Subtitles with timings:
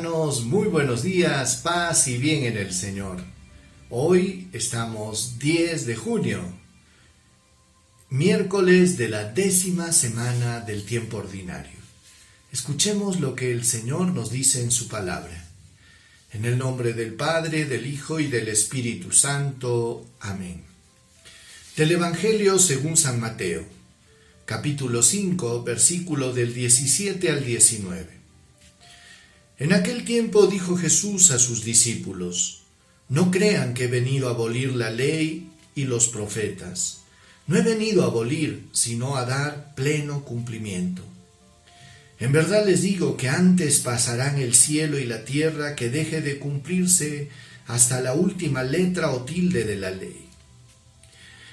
[0.00, 3.22] muy buenos días, paz y bien en el Señor.
[3.90, 6.40] Hoy estamos 10 de junio,
[8.08, 11.78] miércoles de la décima semana del tiempo ordinario.
[12.52, 15.46] Escuchemos lo que el Señor nos dice en su palabra.
[16.32, 20.06] En el nombre del Padre, del Hijo y del Espíritu Santo.
[20.20, 20.64] Amén.
[21.76, 23.66] Del Evangelio según San Mateo,
[24.46, 28.21] capítulo 5, versículo del 17 al 19.
[29.58, 32.62] En aquel tiempo dijo Jesús a sus discípulos,
[33.08, 37.02] No crean que he venido a abolir la ley y los profetas.
[37.46, 41.02] No he venido a abolir, sino a dar pleno cumplimiento.
[42.18, 46.38] En verdad les digo que antes pasarán el cielo y la tierra que deje de
[46.38, 47.30] cumplirse
[47.66, 50.28] hasta la última letra o tilde de la ley.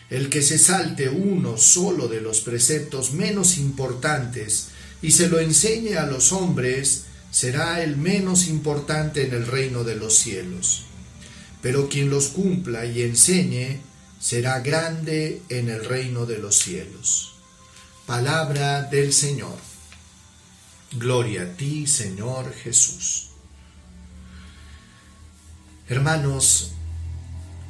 [0.09, 4.69] El que se salte uno solo de los preceptos menos importantes
[5.01, 9.95] y se lo enseñe a los hombres, será el menos importante en el reino de
[9.95, 10.85] los cielos.
[11.61, 13.81] Pero quien los cumpla y enseñe
[14.19, 17.33] será grande en el reino de los cielos.
[18.05, 19.57] Palabra del Señor.
[20.93, 23.27] Gloria a ti, Señor Jesús.
[25.87, 26.71] Hermanos,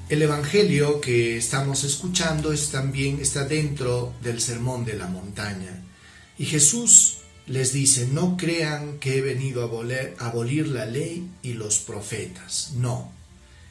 [0.10, 5.84] el evangelio que estamos escuchando es también está dentro del sermón de la montaña.
[6.38, 7.19] Y Jesús
[7.50, 12.74] les dice, no crean que he venido a abolir, la ley y los profetas.
[12.76, 13.12] No,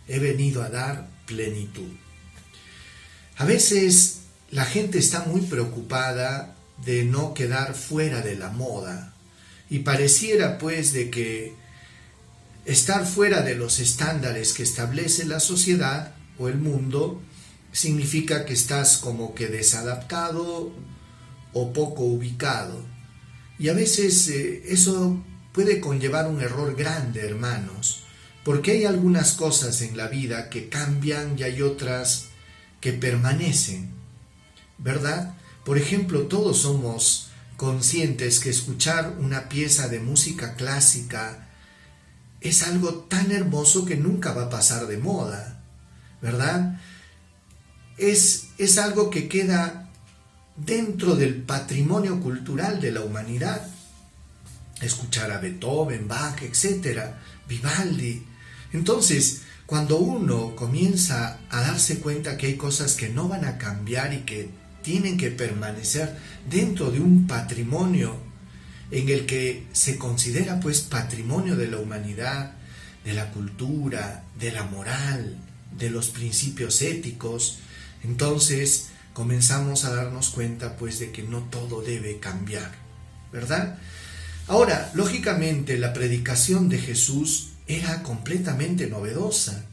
[0.09, 1.89] he venido a dar plenitud.
[3.37, 9.15] A veces la gente está muy preocupada de no quedar fuera de la moda
[9.71, 11.55] y pareciera pues de que
[12.65, 17.22] estar fuera de los estándares que establece la sociedad o el mundo
[17.71, 20.72] significa que estás como que desadaptado
[21.53, 22.97] o poco ubicado.
[23.59, 28.05] Y a veces eh, eso puede conllevar un error grande, hermanos,
[28.45, 32.27] porque hay algunas cosas en la vida que cambian y hay otras
[32.81, 33.91] que permanecen,
[34.79, 35.35] ¿verdad?
[35.65, 41.49] Por ejemplo, todos somos conscientes que escuchar una pieza de música clásica
[42.41, 45.65] es algo tan hermoso que nunca va a pasar de moda,
[46.23, 46.81] ¿verdad?
[47.97, 49.88] Es, es algo que queda
[50.65, 53.69] dentro del patrimonio cultural de la humanidad.
[54.81, 57.01] Escuchar a Beethoven, Bach, etc.,
[57.49, 58.23] Vivaldi.
[58.73, 64.15] Entonces, cuando uno comienza a darse cuenta que hay cosas que no van a cambiar
[64.15, 64.49] y que
[64.83, 66.17] tienen que permanecer
[66.49, 68.17] dentro de un patrimonio
[68.91, 72.53] en el que se considera pues patrimonio de la humanidad,
[73.05, 75.37] de la cultura, de la moral,
[75.77, 77.59] de los principios éticos,
[78.05, 78.88] entonces
[79.19, 82.71] comenzamos a darnos cuenta pues de que no todo debe cambiar,
[83.33, 83.77] ¿verdad?
[84.47, 89.65] Ahora, lógicamente la predicación de Jesús era completamente novedosa.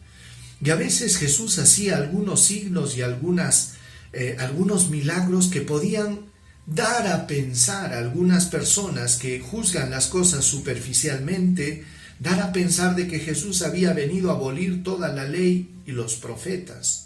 [0.63, 3.73] Y a veces Jesús hacía algunos signos y algunas,
[4.13, 6.21] eh, algunos milagros que podían
[6.65, 11.85] dar a pensar a algunas personas que juzgan las cosas superficialmente,
[12.19, 16.15] dar a pensar de que Jesús había venido a abolir toda la ley y los
[16.15, 17.05] profetas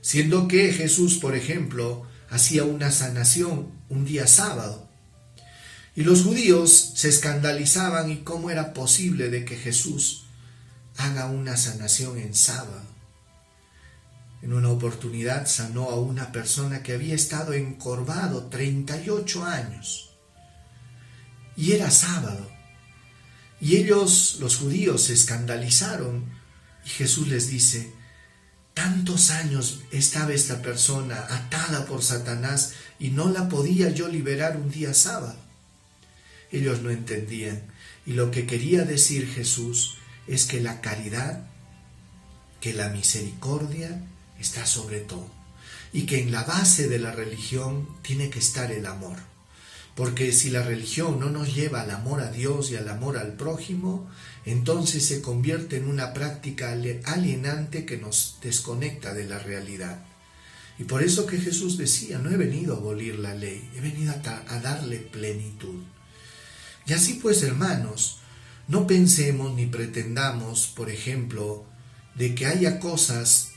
[0.00, 4.88] siendo que Jesús, por ejemplo, hacía una sanación un día sábado.
[5.94, 10.26] Y los judíos se escandalizaban y cómo era posible de que Jesús
[10.96, 12.82] haga una sanación en sábado.
[14.42, 20.10] En una oportunidad sanó a una persona que había estado encorvado 38 años.
[21.56, 22.50] Y era sábado.
[23.60, 26.24] Y ellos, los judíos, se escandalizaron.
[26.86, 27.92] Y Jesús les dice,
[28.82, 34.70] Tantos años estaba esta persona atada por Satanás y no la podía yo liberar un
[34.70, 35.36] día sábado.
[36.50, 37.60] Ellos no entendían.
[38.06, 41.42] Y lo que quería decir Jesús es que la caridad,
[42.62, 44.02] que la misericordia
[44.38, 45.30] está sobre todo.
[45.92, 49.18] Y que en la base de la religión tiene que estar el amor.
[49.94, 53.34] Porque si la religión no nos lleva al amor a Dios y al amor al
[53.34, 54.08] prójimo,
[54.44, 60.04] entonces se convierte en una práctica alienante que nos desconecta de la realidad.
[60.78, 64.14] Y por eso que Jesús decía, no he venido a abolir la ley, he venido
[64.14, 65.82] a, darle plenitud.
[66.86, 68.16] Y así pues, hermanos,
[68.66, 71.66] no pensemos ni pretendamos, por ejemplo,
[72.14, 73.50] de que haya cosas,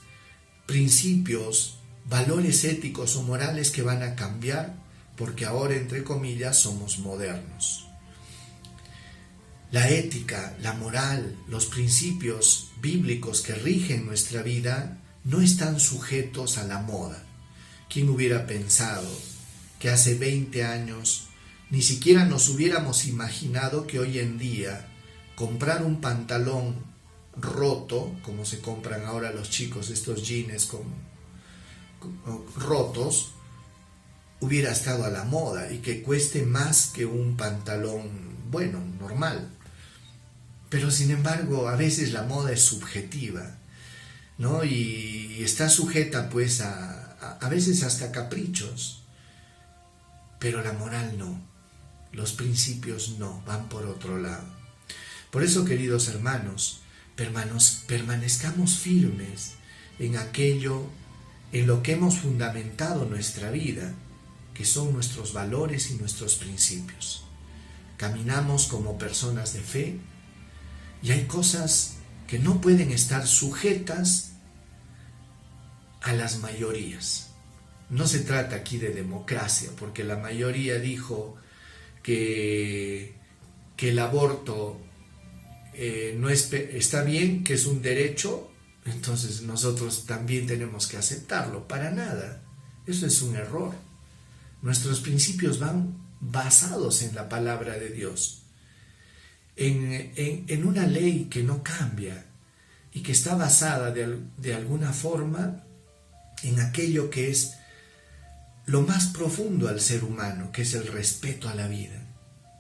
[0.65, 1.77] principios,
[2.09, 4.75] valores éticos o morales que van a cambiar
[5.17, 7.87] porque ahora, entre comillas, somos modernos.
[9.71, 16.65] La ética, la moral, los principios bíblicos que rigen nuestra vida no están sujetos a
[16.65, 17.23] la moda.
[17.89, 19.09] ¿Quién hubiera pensado
[19.79, 21.27] que hace 20 años
[21.69, 24.87] ni siquiera nos hubiéramos imaginado que hoy en día
[25.35, 26.75] comprar un pantalón
[27.35, 30.83] roto, como se compran ahora los chicos estos jeans con,
[32.55, 33.31] rotos,
[34.43, 38.09] hubiera estado a la moda y que cueste más que un pantalón
[38.51, 39.49] bueno, normal.
[40.69, 43.57] Pero sin embargo, a veces la moda es subjetiva,
[44.37, 44.63] ¿no?
[44.63, 49.03] Y, está sujeta pues a, a veces hasta caprichos.
[50.39, 51.39] Pero la moral no,
[52.11, 54.45] los principios no, van por otro lado.
[55.31, 56.81] Por eso, queridos hermanos,
[57.15, 59.53] permanezcamos firmes
[59.99, 60.87] en aquello
[61.53, 63.93] en lo que hemos fundamentado nuestra vida,
[64.53, 67.25] que son nuestros valores y nuestros principios.
[67.97, 69.99] Caminamos como personas de fe
[71.01, 71.95] y hay cosas
[72.27, 74.33] que no pueden estar sujetas
[76.01, 77.29] a las mayorías.
[77.89, 81.35] No se trata aquí de democracia, porque la mayoría dijo
[82.01, 83.15] que,
[83.75, 84.79] que el aborto
[85.73, 88.51] eh, no está bien, que es un derecho,
[88.85, 91.67] entonces nosotros también tenemos que aceptarlo.
[91.67, 92.43] Para nada.
[92.85, 93.73] Eso es un error.
[94.63, 98.43] Nuestros principios van basados en la palabra de Dios,
[99.57, 102.25] en, una ley que no cambia
[102.93, 105.63] y que está basada de alguna forma
[106.43, 107.55] en aquello que es
[108.65, 112.07] lo más profundo al ser humano, que es el respeto a la vida,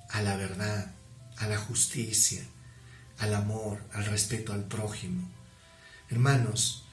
[0.09, 0.91] a la verdad,
[1.37, 2.43] a la justicia,
[3.17, 5.31] al amor, al respeto al prójimo.
[6.09, 6.83] Hermanos,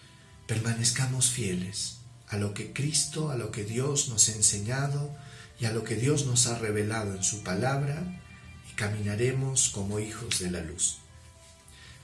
[0.47, 2.00] permanezcamos fieles
[2.31, 5.15] a lo que Cristo, a lo que Dios nos ha enseñado
[5.59, 8.23] y a lo que Dios nos ha revelado en su palabra
[8.71, 10.99] y caminaremos como hijos de la luz.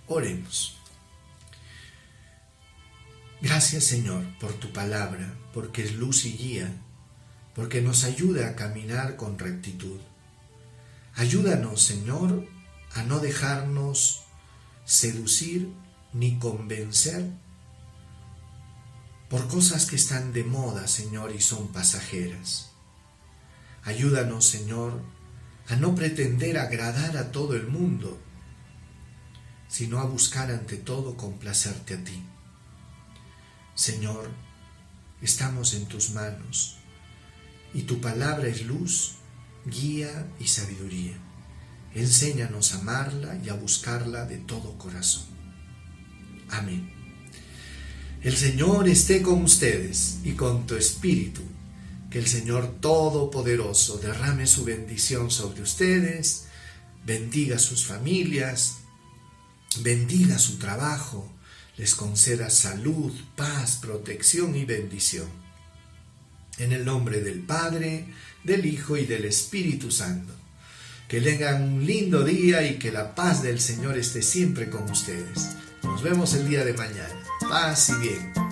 [0.06, 0.76] Oremos.
[3.40, 6.82] Gracias Señor por tu palabra, porque es luz y guía
[7.56, 9.98] porque nos ayuda a caminar con rectitud.
[11.14, 12.46] Ayúdanos, Señor,
[12.92, 14.24] a no dejarnos
[14.84, 15.72] seducir
[16.12, 17.24] ni convencer
[19.28, 22.70] por cosas que están de moda, Señor, y son pasajeras.
[23.82, 25.02] Ayúdanos, Señor,
[25.68, 28.20] a no pretender agradar a todo el mundo,
[29.68, 32.22] sino a buscar ante todo complacerte a ti.
[33.74, 34.30] Señor,
[35.20, 36.78] estamos en tus manos
[37.74, 39.16] y tu palabra es luz,
[39.66, 41.16] guía y sabiduría.
[41.94, 45.26] Enséñanos a amarla y a buscarla de todo corazón.
[46.50, 46.95] Amén.
[48.22, 51.42] El Señor esté con ustedes y con tu espíritu.
[52.10, 56.44] Que el Señor Todopoderoso derrame su bendición sobre ustedes,
[57.04, 58.76] bendiga sus familias,
[59.80, 61.30] bendiga su trabajo,
[61.76, 65.28] les conceda salud, paz, protección y bendición
[66.58, 68.06] en el nombre del Padre,
[68.44, 70.32] del Hijo y del Espíritu Santo.
[71.08, 75.50] Que tengan un lindo día y que la paz del Señor esté siempre con ustedes.
[75.82, 77.25] Nos vemos el día de mañana.
[77.48, 78.45] Y bien.